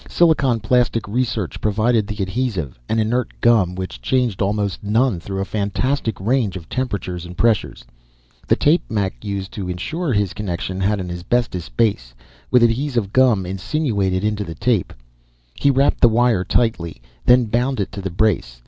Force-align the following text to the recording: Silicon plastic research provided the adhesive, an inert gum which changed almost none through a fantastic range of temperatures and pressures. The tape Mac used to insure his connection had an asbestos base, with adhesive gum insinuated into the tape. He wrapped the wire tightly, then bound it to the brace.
Silicon 0.09 0.59
plastic 0.59 1.07
research 1.07 1.61
provided 1.61 2.07
the 2.07 2.23
adhesive, 2.23 2.79
an 2.89 2.97
inert 2.97 3.31
gum 3.39 3.75
which 3.75 4.01
changed 4.01 4.41
almost 4.41 4.83
none 4.83 5.19
through 5.19 5.39
a 5.39 5.45
fantastic 5.45 6.19
range 6.19 6.57
of 6.57 6.67
temperatures 6.67 7.23
and 7.23 7.37
pressures. 7.37 7.85
The 8.47 8.55
tape 8.55 8.81
Mac 8.89 9.23
used 9.23 9.51
to 9.51 9.69
insure 9.69 10.11
his 10.11 10.33
connection 10.33 10.81
had 10.81 10.99
an 10.99 11.11
asbestos 11.11 11.69
base, 11.69 12.15
with 12.49 12.63
adhesive 12.63 13.13
gum 13.13 13.45
insinuated 13.45 14.23
into 14.23 14.43
the 14.43 14.55
tape. 14.55 14.91
He 15.53 15.69
wrapped 15.69 16.01
the 16.01 16.09
wire 16.09 16.43
tightly, 16.43 16.99
then 17.27 17.45
bound 17.45 17.79
it 17.79 17.91
to 17.91 18.01
the 18.01 18.09
brace. 18.09 18.59